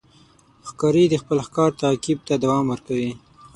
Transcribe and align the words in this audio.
ښکاري 0.67 1.03
د 1.09 1.15
خپل 1.21 1.37
ښکار 1.47 1.71
تعقیب 1.81 2.19
ته 2.27 2.33
دوام 2.43 2.65
ورکوي. 2.69 3.11